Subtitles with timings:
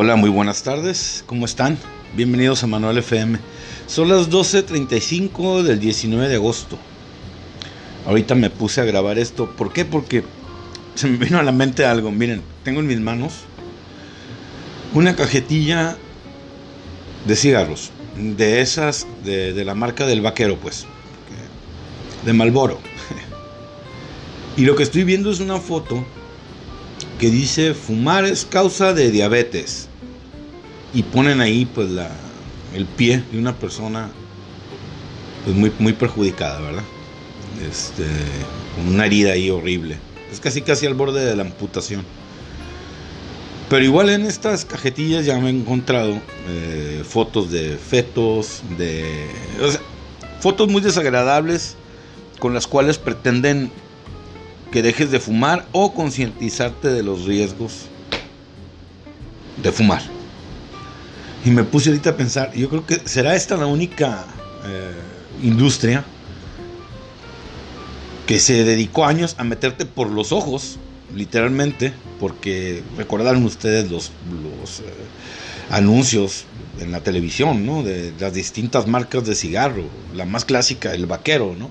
[0.00, 1.76] Hola, muy buenas tardes, ¿cómo están?
[2.14, 3.40] Bienvenidos a Manuel FM.
[3.88, 6.78] Son las 12.35 del 19 de agosto.
[8.06, 9.50] Ahorita me puse a grabar esto.
[9.56, 9.84] ¿Por qué?
[9.84, 10.22] Porque
[10.94, 12.12] se me vino a la mente algo.
[12.12, 13.32] Miren, tengo en mis manos
[14.94, 15.96] una cajetilla
[17.26, 17.90] de cigarros.
[18.16, 20.86] De esas, de, de la marca del vaquero, pues.
[22.24, 22.78] De Malboro.
[24.56, 26.04] Y lo que estoy viendo es una foto
[27.18, 29.87] que dice fumar es causa de diabetes.
[30.94, 32.10] Y ponen ahí pues la,
[32.74, 34.10] el pie de una persona
[35.44, 36.84] pues muy, muy perjudicada, ¿verdad?
[37.68, 38.04] Este,
[38.76, 39.98] con una herida ahí horrible.
[40.32, 42.04] Es casi casi al borde de la amputación.
[43.68, 49.26] Pero igual en estas cajetillas ya me he encontrado eh, fotos de fetos, de...
[49.62, 49.80] O sea,
[50.40, 51.76] fotos muy desagradables
[52.38, 53.70] con las cuales pretenden
[54.72, 57.86] que dejes de fumar o concientizarte de los riesgos
[59.62, 60.17] de fumar.
[61.44, 64.24] Y me puse ahorita a pensar, yo creo que será esta la única
[64.66, 64.92] eh,
[65.42, 66.04] industria
[68.26, 70.78] que se dedicó años a meterte por los ojos,
[71.14, 74.84] literalmente, porque recordaron ustedes los, los eh,
[75.70, 76.44] anuncios
[76.80, 77.82] en la televisión, ¿no?
[77.82, 81.70] De las distintas marcas de cigarro, la más clásica, el vaquero, ¿no?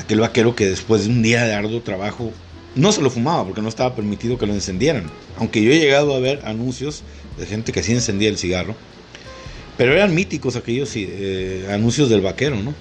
[0.00, 2.32] Aquel vaquero que después de un día de arduo trabajo
[2.74, 5.10] no se lo fumaba porque no estaba permitido que lo encendieran.
[5.38, 7.02] Aunque yo he llegado a ver anuncios
[7.38, 8.74] de gente que sí encendía el cigarro.
[9.76, 12.74] Pero eran míticos aquellos eh, anuncios del vaquero, ¿no?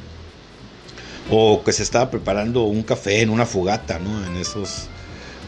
[1.32, 4.26] O que se estaba preparando un café en una fogata, ¿no?
[4.26, 4.88] En esos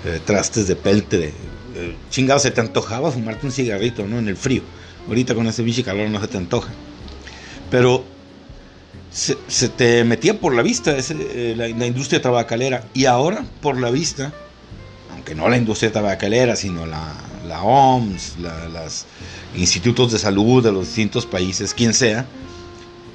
[0.06, 1.34] eh, trastes de peltre.
[1.76, 4.20] Eh, chingado, se te antojaba fumarte un cigarrito, ¿no?
[4.20, 4.62] En el frío.
[5.08, 6.72] Ahorita con ese bicho calor no se te antoja.
[7.70, 8.06] Pero
[9.12, 14.34] se, te metía por la vista eh, la, industria tabacalera y ahora por la vista,
[15.12, 17.14] aunque no la industria tabacalera, sino la,
[17.48, 19.06] la OMS, los
[19.56, 22.26] institutos de salud de los distintos países, quien sea,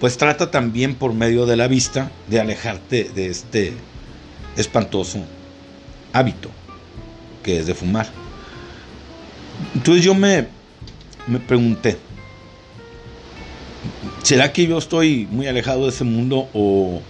[0.00, 3.72] pues trata también por medio de la vista de alejarte de este
[4.56, 5.24] espantoso
[6.12, 6.50] hábito
[7.42, 8.08] que es de fumar.
[9.74, 10.48] Entonces yo me,
[11.26, 11.96] me pregunté,
[14.26, 17.00] ¿Será que yo estoy muy alejado de ese mundo o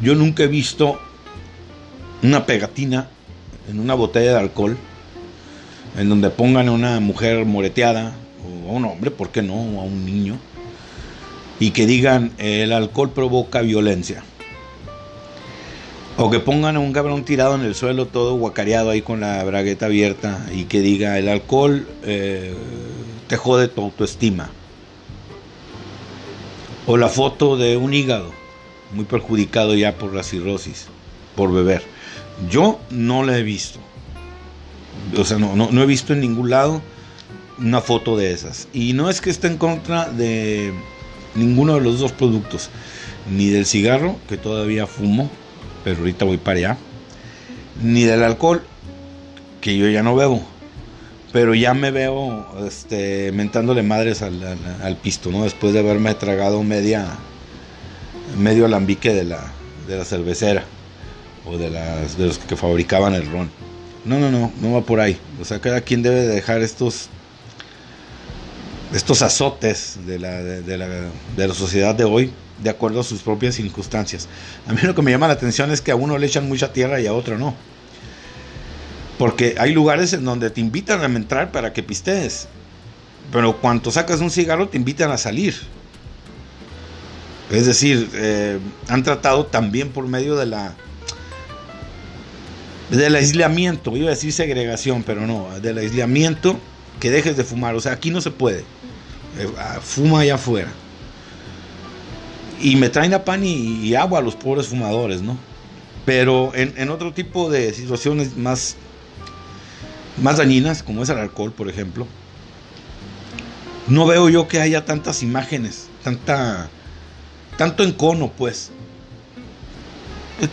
[0.00, 0.96] yo nunca he visto
[2.22, 3.08] una pegatina
[3.68, 4.76] en una botella de alcohol
[5.98, 8.14] en donde pongan a una mujer moreteada
[8.44, 9.54] o a un hombre, ¿por qué no?
[9.54, 10.38] O a un niño
[11.58, 14.22] y que digan el alcohol provoca violencia?
[16.16, 19.42] O que pongan a un cabrón tirado en el suelo todo guacareado ahí con la
[19.42, 22.54] bragueta abierta y que diga el alcohol eh,
[23.26, 24.52] te jode tu autoestima.
[26.86, 28.30] O la foto de un hígado
[28.92, 30.86] muy perjudicado ya por la cirrosis,
[31.34, 31.82] por beber.
[32.50, 33.80] Yo no la he visto.
[35.16, 36.80] O sea, no, no, he visto en ningún lado
[37.58, 38.68] una foto de esas.
[38.72, 40.72] Y no es que esté en contra de
[41.34, 42.70] ninguno de los dos productos.
[43.30, 45.30] Ni del cigarro, que todavía fumo,
[45.82, 46.78] pero ahorita voy para allá.
[47.82, 48.62] Ni del alcohol,
[49.60, 50.55] que yo ya no bebo
[51.36, 55.44] pero ya me veo este, mentándole madres al, pisto, ¿no?
[55.44, 57.08] Después de haberme tragado media,
[58.38, 59.52] medio alambique de la,
[59.86, 60.64] de la cervecera
[61.44, 63.50] o de, las, de los que fabricaban el ron.
[64.06, 65.18] No, no, no, no va por ahí.
[65.38, 67.10] O sea, cada quien debe dejar estos,
[68.94, 72.32] estos azotes de la, de, la, de la sociedad de hoy
[72.62, 74.26] de acuerdo a sus propias circunstancias.
[74.66, 76.72] A mí lo que me llama la atención es que a uno le echan mucha
[76.72, 77.54] tierra y a otro no.
[79.18, 82.48] Porque hay lugares en donde te invitan a entrar para que pistees.
[83.32, 85.54] Pero cuando sacas un cigarro te invitan a salir.
[87.50, 90.74] Es decir, eh, han tratado también por medio de la
[92.90, 96.56] del aislamiento, iba a decir segregación, pero no, del aislamiento
[97.00, 97.74] que dejes de fumar.
[97.74, 98.60] O sea, aquí no se puede.
[99.38, 100.68] Eh, ah, fuma allá afuera.
[102.60, 105.36] Y me traen a pan y, agua a los pobres fumadores, ¿no?
[106.04, 108.76] Pero en, en otro tipo de situaciones más
[110.18, 112.06] más dañinas, como es el alcohol, por ejemplo,
[113.88, 116.68] no veo yo que haya tantas imágenes, tanta,
[117.56, 118.70] tanto encono, pues.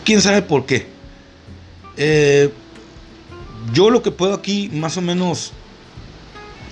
[0.04, 0.86] ¿Quién sabe por qué?
[1.96, 2.50] Eh,
[3.72, 5.52] yo lo que puedo aquí más o menos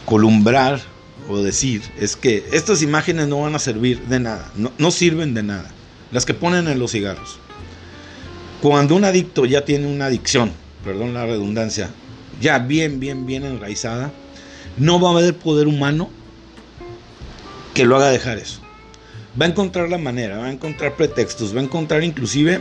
[0.05, 0.81] columbrar
[1.29, 5.35] o decir es que estas imágenes no van a servir de nada, no, no sirven
[5.35, 5.71] de nada,
[6.11, 7.39] las que ponen en los cigarros.
[8.61, 10.53] Cuando un adicto ya tiene una adicción,
[10.85, 11.91] perdón la redundancia,
[12.43, 14.13] ya bien, bien, bien enraizada,
[14.77, 16.11] no va a haber poder humano
[17.73, 18.61] que lo haga dejar eso.
[19.41, 22.61] Va a encontrar la manera, va a encontrar pretextos, va a encontrar inclusive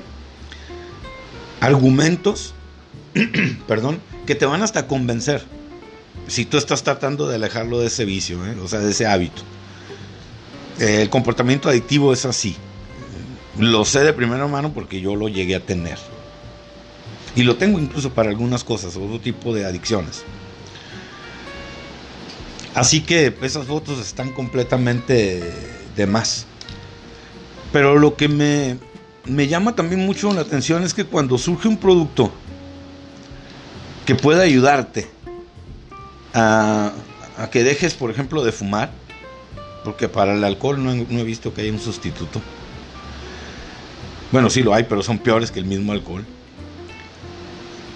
[1.60, 2.54] argumentos,
[3.68, 5.44] perdón, que te van hasta convencer
[6.28, 8.56] si tú estás tratando de alejarlo de ese vicio, ¿eh?
[8.64, 9.42] o sea, de ese hábito.
[10.80, 12.56] El comportamiento adictivo es así.
[13.58, 15.98] Lo sé de primera mano porque yo lo llegué a tener.
[17.36, 20.24] Y lo tengo incluso para algunas cosas, otro tipo de adicciones.
[22.74, 25.54] Así que esas fotos están completamente
[25.96, 26.46] de más.
[27.72, 28.78] Pero lo que me,
[29.26, 32.32] me llama también mucho la atención es que cuando surge un producto
[34.06, 35.08] que pueda ayudarte
[36.34, 36.94] a,
[37.52, 38.92] que dejes, por ejemplo, de fumar,
[39.84, 42.42] porque para el alcohol no, no he visto que haya un sustituto.
[44.32, 46.26] Bueno, sí lo hay, pero son peores que el mismo alcohol.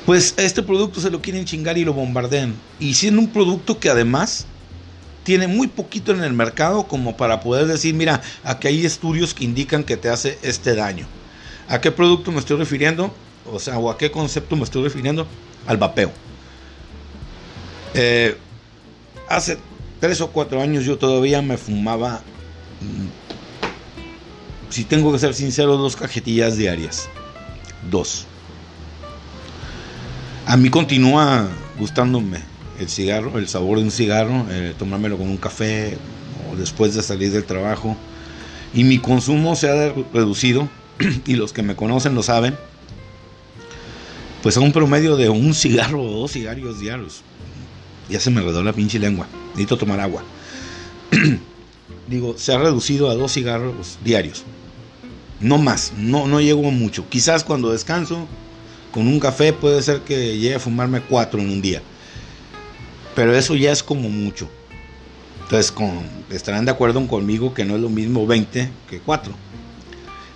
[0.05, 2.53] Pues este producto se lo quieren chingar y lo bombardean.
[2.79, 4.45] Y siendo un producto que además
[5.23, 9.43] tiene muy poquito en el mercado como para poder decir, mira, aquí hay estudios que
[9.43, 11.07] indican que te hace este daño.
[11.67, 13.11] ¿A qué producto me estoy refiriendo?
[13.51, 15.25] O sea, o a qué concepto me estoy refiriendo?
[15.65, 16.11] Al vapeo.
[17.95, 18.37] Eh,
[19.27, 19.57] hace
[19.99, 22.21] tres o cuatro años yo todavía me fumaba,
[22.81, 27.09] mm, si tengo que ser sincero, dos cajetillas diarias.
[27.89, 28.27] Dos.
[30.47, 31.49] A mí continúa
[31.79, 32.39] gustándome
[32.79, 35.97] el cigarro, el sabor de un cigarro, eh, tomármelo con un café
[36.51, 37.97] o después de salir del trabajo.
[38.71, 40.69] Y mi consumo se ha reducido,
[41.25, 42.55] y los que me conocen lo saben,
[44.43, 47.23] pues a un promedio de un cigarro o dos cigarros diarios.
[48.07, 49.25] Ya se me redó la pinche lengua.
[49.53, 50.23] Necesito tomar agua.
[52.07, 54.43] Digo, se ha reducido a dos cigarros diarios.
[55.39, 57.09] No más, no, no llego mucho.
[57.09, 58.27] Quizás cuando descanso,
[58.95, 61.81] con un café puede ser que llegue a fumarme cuatro en un día.
[63.13, 64.47] Pero eso ya es como mucho.
[65.43, 65.73] Entonces
[66.29, 69.33] estarán de acuerdo conmigo que no es lo mismo 20 que 4.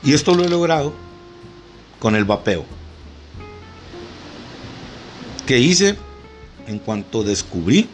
[0.03, 0.93] Y esto lo he logrado
[1.99, 2.65] con el vapeo.
[5.47, 5.95] Que hice
[6.67, 7.87] en cuanto descubrí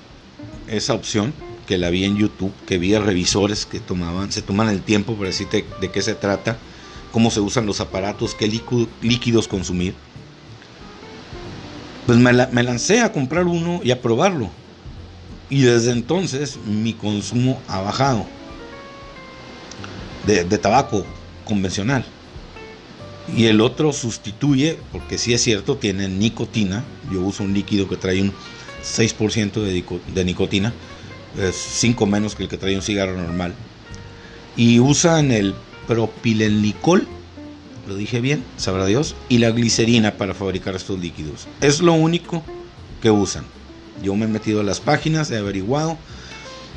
[0.68, 1.32] esa opción,
[1.68, 5.14] que la vi en YouTube, que vi a revisores que tomaban, se toman el tiempo
[5.14, 6.58] para decirte de qué se trata,
[7.12, 8.48] cómo se usan los aparatos, qué
[9.04, 9.94] líquidos consumir.
[12.06, 14.50] Pues me, lancé a comprar uno y a probarlo.
[15.50, 18.26] Y desde entonces mi consumo ha bajado
[20.26, 21.06] de, tabaco
[21.46, 22.06] convencional.
[23.36, 26.84] Y el otro sustituye, porque sí es cierto, tiene nicotina.
[27.12, 28.34] Yo uso un líquido que trae un
[28.84, 30.74] 6% de, de, nicotina,
[31.40, 33.56] es 5 menos que el que trae un cigarro normal.
[34.56, 35.56] Y usan el
[35.88, 37.08] propilenicol,
[37.88, 41.48] lo dije bien, sabrá Dios, y la glicerina para fabricar estos líquidos.
[41.62, 42.44] Es lo único
[43.02, 43.46] que usan.
[44.04, 45.98] Yo me he metido a las páginas, he averiguado.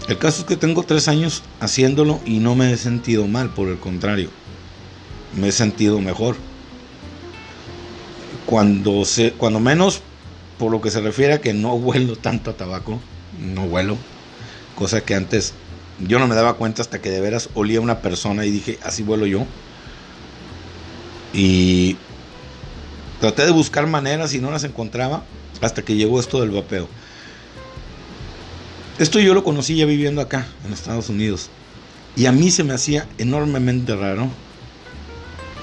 [0.09, 3.69] El caso es que tengo 3 años haciéndolo y no me he sentido mal, por
[3.69, 4.31] el contrario,
[5.35, 6.37] me he sentido mejor.
[8.47, 10.01] Cuando, se, cuando menos
[10.59, 13.01] por lo que se refiere a que no huelo tanto a tabaco,
[13.39, 13.97] no huelo,
[14.75, 15.53] cosa que antes
[15.99, 19.03] yo no me daba cuenta hasta que de veras olía una persona y dije, así
[19.03, 19.45] huelo yo.
[21.33, 21.97] Y
[23.21, 25.25] traté de buscar maneras y no las encontraba
[25.61, 26.89] hasta que llegó esto del vapeo.
[28.99, 31.51] Esto yo lo conocí ya viviendo acá, en Estados Unidos.
[32.17, 34.29] Y a mí se me hacía enormemente raro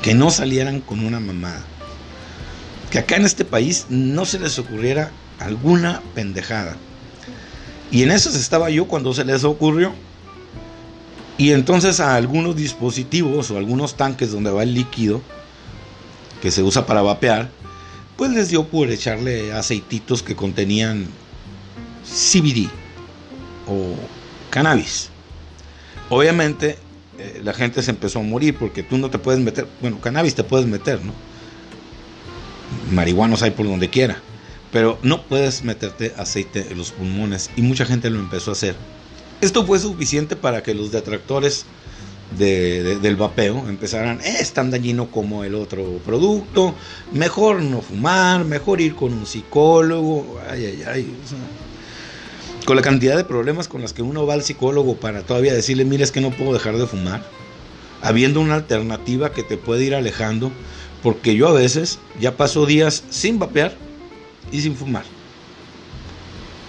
[0.01, 1.65] que no salieran con una mamada
[2.95, 6.77] que acá en este país no se les ocurriera alguna pendejada.
[7.91, 9.91] Y en esas estaba yo cuando se les ocurrió.
[11.37, 15.21] Y entonces a algunos dispositivos o algunos tanques donde va el líquido
[16.45, 17.49] que se usa para vapear,
[18.17, 21.07] pues les dio por echarle aceititos que contenían
[22.05, 22.69] CBD
[23.67, 23.95] o
[24.51, 25.09] cannabis.
[26.07, 26.77] Obviamente
[27.17, 30.35] eh, la gente se empezó a morir porque tú no te puedes meter, bueno, cannabis
[30.35, 31.13] te puedes meter, ¿no?
[32.91, 34.21] marihuanos hay por donde quiera,
[34.71, 38.75] pero no puedes meterte aceite en los pulmones y mucha gente lo empezó a hacer.
[39.41, 41.65] Esto fue suficiente para que los detractores
[42.37, 46.73] del vapeo empezaran, es tan dañino como el otro producto,
[47.13, 51.13] mejor no fumar, mejor ir con un psicólogo, ay, ay, ay.
[52.65, 55.85] con la cantidad de problemas con las que uno va al psicólogo para todavía decirle,
[55.85, 57.23] mira, es que no puedo dejar de fumar,
[58.01, 60.51] habiendo una alternativa que te puede ir alejando
[61.01, 63.75] porque yo a veces ya paso días sin vapear
[64.51, 65.03] y sin fumar.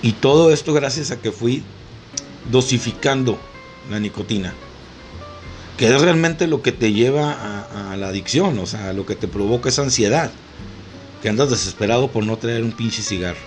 [0.03, 1.63] Y todo esto gracias a que fui
[2.51, 3.39] dosificando
[3.91, 4.55] la nicotina,
[5.77, 7.33] que es realmente lo que te lleva
[7.93, 10.31] a, la adicción, o sea, lo que te provoca esa ansiedad,
[11.23, 13.41] que andas desesperado por no traer un pinche cigarro.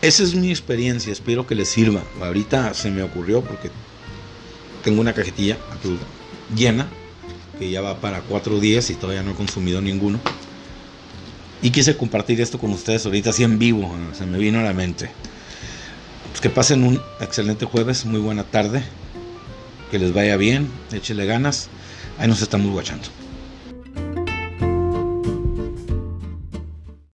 [0.00, 2.02] Esa es mi experiencia, espero que les sirva.
[2.20, 3.70] Ahorita se me ocurrió porque
[4.82, 5.56] tengo una cajetilla
[6.54, 6.88] llena
[7.58, 10.20] que ya va para cuatro días y todavía no he consumido ninguno.
[11.62, 14.72] Y quise compartir esto con ustedes ahorita así en vivo, se me vino a la
[14.72, 15.10] mente.
[16.30, 18.84] Pues que pasen un excelente jueves, muy buena tarde.
[19.94, 21.68] Que les vaya bien, échele ganas.
[22.18, 23.06] Ahí nos estamos guachando.